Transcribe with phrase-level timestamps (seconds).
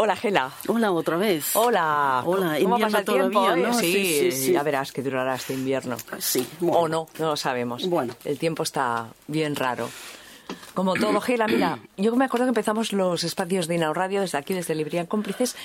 [0.00, 0.52] Hola, Gela.
[0.68, 1.56] Hola, otra vez.
[1.56, 2.22] Hola.
[2.24, 3.30] Hola, ¿Cómo pasa el tiempo?
[3.40, 3.66] todavía?
[3.66, 3.74] ¿no?
[3.74, 4.52] Sí, Sí, sí, sí.
[4.52, 5.96] ya verás que durará este invierno.
[6.20, 6.78] Sí, bueno.
[6.78, 7.84] O no, no lo sabemos.
[7.88, 8.14] Bueno.
[8.24, 9.90] El tiempo está bien raro.
[10.78, 14.38] Como todo, Gela, mira, yo me acuerdo que empezamos los espacios de Inau Radio desde
[14.38, 15.56] aquí, desde Librería Cómplices,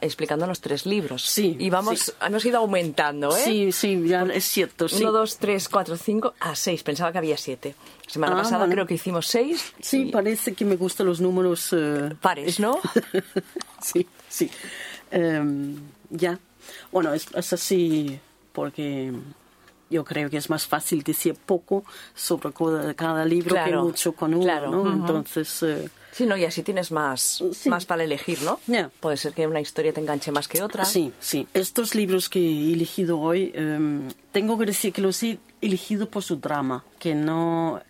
[0.00, 1.22] explicando los tres libros.
[1.26, 2.12] Sí, Y vamos, sí.
[2.26, 3.40] hemos ido aumentando, ¿eh?
[3.44, 5.04] Sí, sí, ya es cierto, sí.
[5.04, 6.82] Uno, dos, tres, cuatro, cinco, a seis.
[6.82, 7.76] Pensaba que había siete.
[8.08, 8.72] Semana Ah, pasada bueno.
[8.72, 9.72] creo que hicimos seis.
[9.80, 11.72] Sí, y- parece que me gustan los números...
[11.72, 12.80] eh, Pares, ¿no?
[13.80, 14.50] sí, sí.
[15.12, 15.76] Em,
[16.10, 16.36] ya.
[16.90, 18.18] Bueno, es, es así
[18.52, 19.12] porque
[19.90, 21.84] yo creo que es más fácil decir poco
[22.14, 24.80] sobre cada, cada libro que Claro, mucho con uno, claro, ¿no?
[24.82, 24.88] ujú.
[24.90, 25.62] Entonces...
[25.62, 27.68] eh, Sí, no, y así tienes más, Sí.
[27.68, 28.58] más para elegir, ¿no?
[28.66, 28.90] Ya.
[29.00, 30.84] Puede ser que una historia te enganche más que otra.
[30.84, 31.46] Sí, sí.
[31.54, 36.22] Estos libros que he elegido hoy, em, tengo que decir que los he elegido por
[36.24, 37.80] su drama, que no...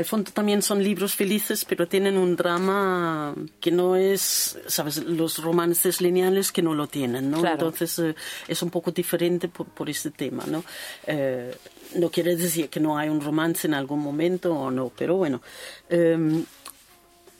[0.00, 5.42] Al fondo también son libros felices, pero tienen un drama que no es, sabes, los
[5.42, 7.40] romances lineales que no lo tienen, ¿no?
[7.40, 7.66] Claro.
[7.66, 8.14] Entonces eh,
[8.48, 10.64] es un poco diferente por, por este tema, ¿no?
[11.06, 11.54] Eh,
[11.96, 15.42] no quiere decir que no hay un romance en algún momento o no, pero bueno.
[15.90, 16.46] Em,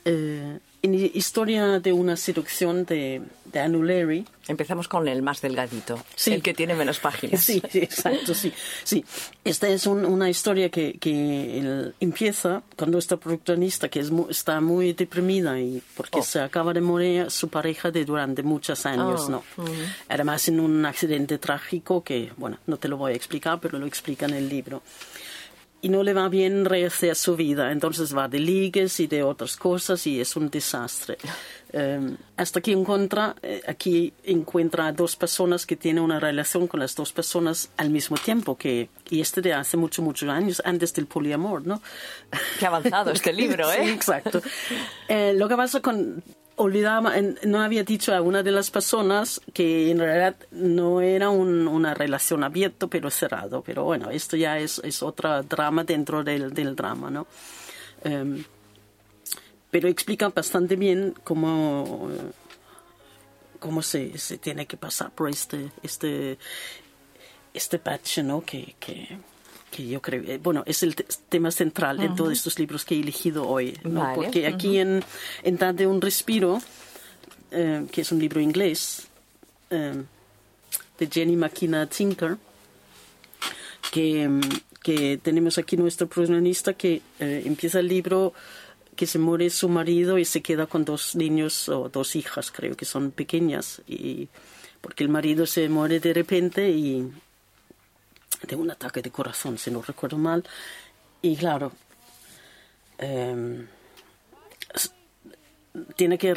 [0.04, 6.02] eh, en Historia de una seducción de, de Anu Leary, Empezamos con el más delgadito,
[6.16, 6.32] Sí.
[6.32, 7.40] el que tiene menos páginas.
[7.44, 8.52] Sí, sí, exacto, sí.
[8.82, 9.04] sí.
[9.44, 14.60] Esta es un- una historia que, que el- empieza con nuestra protagonista que es está
[14.60, 16.22] muy deprimida y porque Oh.
[16.24, 19.44] se acaba de morir su pareja de durante muchos años, Oh, ¿no?
[20.08, 23.86] Además en un accidente trágico que, bueno, no te lo voy a explicar, pero lo
[23.86, 24.82] explica en el libro
[25.82, 27.72] y no le va bien rehacer su vida.
[27.72, 31.16] Entonces va de ligues y de otras cosas y es un desastre.
[31.72, 36.80] Eh, hasta que encuentra, eh, aquí encuentra a dos personas que tienen una relación con
[36.80, 40.92] las dos personas al mismo tiempo, que, y este de hace muchos, muchos años, antes
[40.94, 41.80] del poliamor, ¿no?
[42.58, 43.84] Qué avanzado este libro, ¿eh?
[43.84, 44.42] Sí, exacto.
[45.08, 46.22] Eh, lo que pasa con...
[46.56, 51.66] Olvidaba, no había dicho a una de las personas que en realidad no era un-
[51.66, 53.62] una relación abierta, pero cerrado.
[53.62, 57.26] Pero bueno, esto ya es, es otro drama dentro del, del drama, ¿no?
[58.04, 58.44] Em,
[59.70, 62.10] pero explica bastante bien cómo,
[63.58, 66.38] cómo se, se tiene que pasar por este, este,
[67.54, 68.42] este patch, ¿no?
[68.42, 69.19] Que, que,
[69.70, 72.97] que yo creo, eh, bueno, es el te- tema central de todos estos libros que
[72.97, 74.00] he elegido hoy, ¿no?
[74.00, 75.03] Vale, Porque aquí en,
[75.44, 76.60] en Date un respiro,
[77.53, 79.06] eh, que es un libro inglés,
[79.70, 80.03] eh,
[80.98, 82.36] de Jenny McKenna Tinker,
[83.92, 84.28] que,
[84.82, 88.32] que tenemos aquí nuestro protagonista que eh, empieza el libro
[88.97, 92.76] que se muere su marido y se queda con dos niños o dos hijas, creo
[92.76, 94.28] que son pequeñas, y
[94.81, 97.08] porque el marido se muere de repente y
[98.46, 100.44] de un ataque de corazón, si no recuerdo mal,
[101.22, 101.72] y claro,
[102.98, 103.66] em,
[105.96, 106.34] tiene que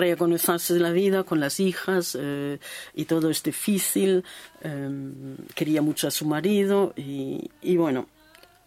[0.74, 2.60] de la vida con las hijas eh,
[2.94, 4.24] y todo es difícil.
[4.62, 8.08] em, quería mucho a su marido y, y bueno,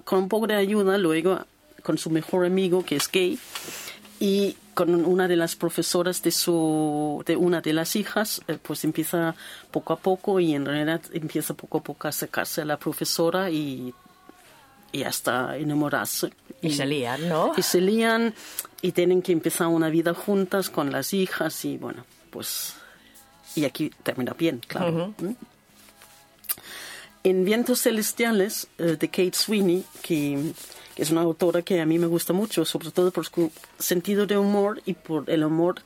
[0.04, 1.44] con un poco de ayuda luego
[1.82, 3.38] con su mejor amigo que es gay
[4.18, 8.84] y con una de las profesoras de su de una de las hijas eh, pues
[8.84, 9.34] empieza
[9.70, 13.50] poco a poco y en realidad empieza poco a poco a acercarse a la profesora
[13.50, 13.94] y
[14.92, 17.54] y hasta enamorarse Y se lían, ¿no?
[17.56, 18.34] y se lían
[18.82, 22.75] y tienen que empezar una vida juntas con las hijas y bueno, pues
[23.54, 25.15] y aquí termina bien, claro.
[25.19, 25.32] ¿Mm?
[27.25, 30.53] En Vientos Celestiales eh, de Kate Sweeney, que,
[30.97, 34.27] que es una autora que a mí me gusta mucho, sobre todo por su sentido
[34.27, 35.83] de humor y por el humor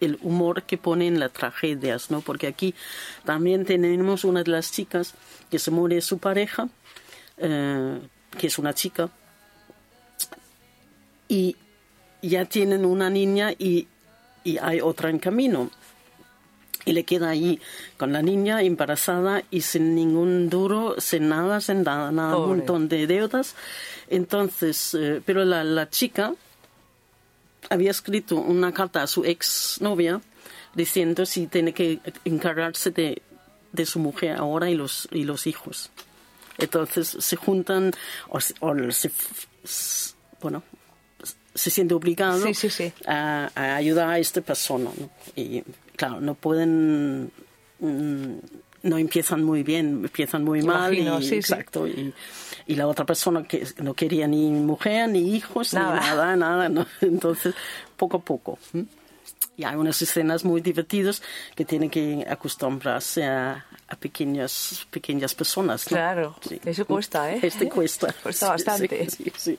[0.00, 2.20] el humor que pone en las tragedias, ¿no?
[2.20, 2.72] Porque aquí
[3.24, 5.14] también tenemos una de las chicas
[5.50, 6.68] que se muere su pareja,
[7.36, 7.98] eh,
[8.38, 9.10] que es una chica,
[11.26, 11.56] y
[12.22, 13.88] ya tienen una niña y,
[14.44, 15.68] y hay otra en camino.
[16.88, 17.60] Y le queda ahí
[17.98, 22.88] con la niña embarazada y sin ningún duro, sin nada, sin nada, nada un montón
[22.88, 23.54] de deudas.
[24.08, 26.32] Entonces, eh, pero la, la chica
[27.68, 30.22] había escrito una carta a su ex novia
[30.74, 33.20] diciendo si tiene que encargarse de,
[33.72, 35.90] de su mujer ahora y los, y los hijos.
[36.56, 37.92] Entonces se juntan
[38.30, 39.10] o, o se,
[40.40, 40.62] bueno,
[41.54, 42.92] se siente obligado Sí, sí, sí.
[43.06, 44.90] A, a ayudar a esta persona.
[44.98, 45.10] ¿no?
[45.36, 45.62] Y
[45.98, 47.30] claro, no pueden,
[47.80, 48.34] mm,
[48.84, 50.94] no empiezan muy bien, empiezan muy mal.
[50.94, 51.34] Y, sí, sí.
[51.34, 51.86] exacto.
[51.86, 52.14] Y,
[52.66, 56.00] y la otra persona que no quería ni mujer, ni hijos, Nada.
[56.00, 56.68] ni nada, nada.
[56.68, 56.86] ¿no?
[57.00, 57.54] Entonces,
[57.96, 58.58] poco a poco.
[59.56, 61.20] Y hay unas escenas muy divertidas
[61.56, 65.90] que tienen que acostumbrarse a, a pequeñas, pequeñas personas.
[65.90, 65.96] ¿no?
[65.96, 67.40] Claro, eso cuesta, ¿eh?
[67.42, 68.14] Este cuesta.
[68.22, 69.10] Cuesta Sí, bastante.
[69.10, 69.58] sí, sí, sí.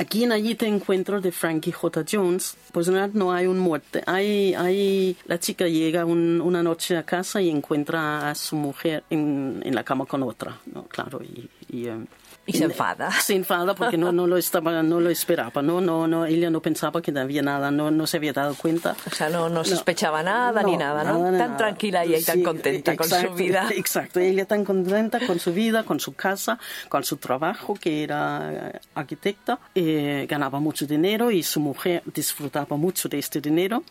[0.00, 2.04] Aquí en Allí te encuentro de Frankie J.
[2.10, 4.02] Jones, pues no hay un muerte.
[4.06, 9.60] Hay, hay, la chica llega una noche a casa y encuentra a su mujer en,
[9.62, 10.84] en la cama con otra, ¿no?
[10.84, 12.06] Claro, y, y em,
[12.46, 13.10] y se enfada.
[13.20, 15.80] Se enfada porque no, no lo estaba, no lo esperaba, ¿no?
[15.80, 18.96] No, no, ella no pensaba que había nada, no, no se había dado cuenta.
[19.06, 21.36] O sea, no, no sospechaba nada ni nada, ¿no?
[21.36, 23.68] tan tranquila y tan contenta con su vida.
[23.76, 26.58] Exacto, ella tan contenta con su vida, con su casa,
[26.88, 33.08] con su trabajo, que era arquitecta, eh, ganaba mucho dinero y su mujer disfrutaba mucho
[33.08, 33.84] de este dinero.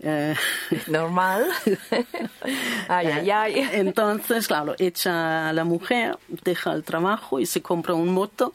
[0.00, 0.34] Eh,
[0.86, 1.46] Normal.
[2.88, 3.68] ay, ay, ay.
[3.72, 8.54] Entonces, claro, echa a la mujer, deja el trabajo y se compra un moto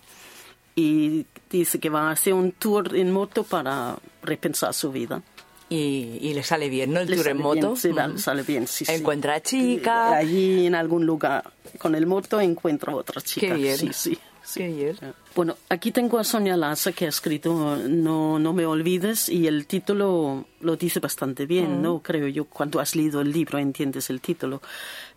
[0.75, 5.21] y dice que va a hacer un tour en moto para repensar su vida.
[5.69, 6.99] Y, le sale bien, ¿no?
[6.99, 7.77] El tour en moto.
[7.77, 10.13] sí, sale bien, sí, Encuentra a chica.
[10.13, 13.47] Allí en algún lugar con el moto encuentra otra chica.
[13.47, 13.77] Qué bien.
[13.77, 14.19] Sí, sí.
[14.53, 14.95] Qué
[15.35, 19.67] Bueno, aquí tengo a Sonia Laza que ha escrito No, no me olvides y el
[19.67, 21.99] título lo dice bastante bien, ¿no?
[21.99, 24.61] Creo yo, cuando has leído el libro entiendes el título,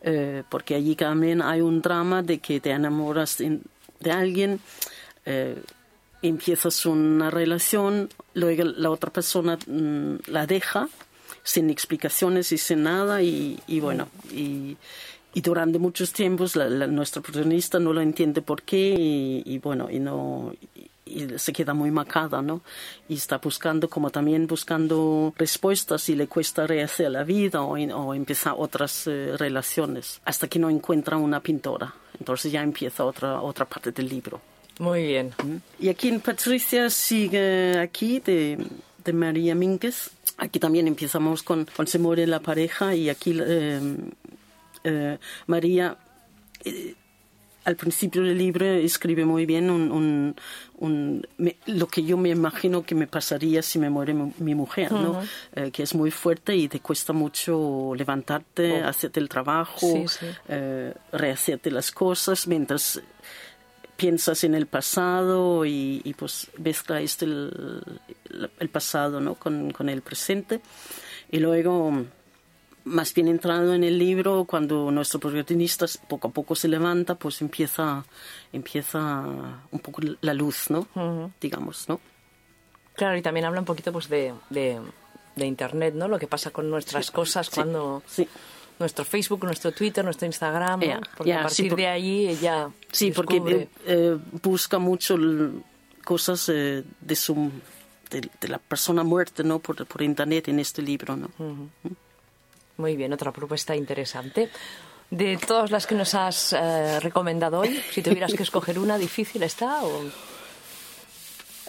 [0.03, 4.61] eh, porque allí también hay un drama de que te enamoras de alguien,
[5.25, 5.61] eh,
[6.23, 10.88] empiezas una relación, luego la otra persona mm, la deja
[11.43, 14.76] sin explicaciones y sin nada y, bueno, y,
[15.40, 20.52] durante muchos tiempos la, nuestra protagonista no lo entiende por qué y, bueno, y no
[21.06, 22.62] y se queda muy macada, ¿no?
[23.08, 28.14] Y está buscando, como también buscando respuestas y le cuesta rehacer la vida o, o
[28.14, 31.94] empezar otras eh, relaciones, hasta que no encuentra una pintora.
[32.19, 34.40] Entonces ya empieza otra, otra parte del libro.
[34.78, 35.32] Muy bien.
[35.78, 38.58] Y aquí en Patricia sigue aquí de,
[39.04, 40.10] de María Mínguez.
[40.37, 43.80] Aquí también empezamos con, con Se muere la pareja y aquí eh,
[44.84, 45.96] eh, María
[46.64, 46.94] eh,
[47.64, 50.36] al principio del libro escribe muy bien un,
[50.76, 51.26] un,
[51.64, 55.22] lo que yo me imagino que me pasaría si me muere mi, mujer, ¿no?
[55.72, 58.86] que es muy fuerte y te cuesta mucho levantarte, oh.
[58.86, 60.04] hacerte el trabajo,
[61.10, 63.00] rehacerte las cosas mientras
[63.96, 67.82] piensas en el pasado y, pues mezcla este el,
[68.58, 69.34] el, pasado ¿no?
[69.34, 70.60] con, con, el presente.
[71.30, 72.04] Y luego,
[72.84, 77.40] más bien entrado en el libro, cuando nuestro protagonista poco a poco se levanta, pues
[77.40, 78.04] empieza,
[78.52, 79.25] empieza
[79.70, 80.86] un poco la luz, ¿no?
[81.40, 82.00] Digamos, ¿no?
[82.94, 84.81] Claro, y también habla un poquito pues de, de,
[85.34, 86.08] de Internet, ¿no?
[86.08, 88.02] Lo que pasa con nuestras cosas cuando...
[88.06, 88.28] Sí
[88.78, 90.80] nuestro Facebook, nuestro Twitter, nuestro Instagram,
[91.16, 95.16] porque a partir de ahí ella Sí, porque eh, eh, busca mucho
[96.04, 97.50] cosas eh, de su
[98.10, 99.58] de, la persona muerta, ¿no?
[99.58, 101.30] Por, por internet en este libro, ¿no?
[102.76, 104.50] Muy bien, otra propuesta interesante.
[105.11, 106.55] De todas las que nos has
[107.00, 110.03] recomendado hoy, si tuvieras que escoger una, ¿difícil está o...?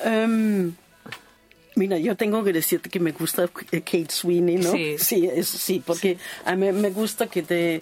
[0.03, 0.73] Em,
[1.75, 4.71] Mira, yo tengo que decirte que me gusta Kate Sweeney, ¿no?
[4.71, 4.95] Sí.
[4.97, 7.81] Sí, sí porque a mí me gusta que te.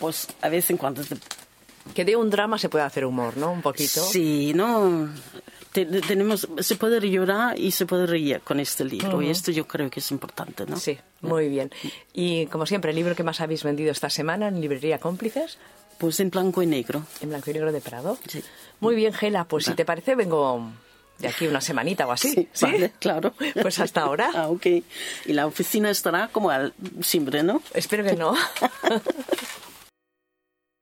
[0.00, 1.14] Pues a veces en cuando te.
[1.92, 3.52] Que de un drama se puede hacer humor, ¿no?
[3.52, 4.02] Un poquito.
[4.02, 5.08] Sí, ¿no?
[5.74, 9.90] tenemos, se puede llorar y se puede reír con este libro, y esto yo creo
[9.90, 10.76] que es importante, ¿no?
[10.76, 11.70] Sí, muy bien.
[12.12, 15.58] Y como siempre, ¿el libro que más habéis vendido esta semana en Librería Cómplices?
[15.98, 17.04] Pues en blanco y negro.
[17.20, 18.18] En blanco y negro de Prado.
[18.28, 18.42] Sí.
[18.80, 20.70] Muy bien, Gela, pues si te parece, vengo
[21.18, 22.48] de aquí una semanita o así.
[22.52, 23.34] Sí, Vale, claro.
[23.62, 24.30] Pues hasta ahora.
[24.34, 24.66] Ah, ok.
[25.26, 27.62] Y la oficina estará como al siempre, ¿no?
[27.72, 28.34] Espero que no.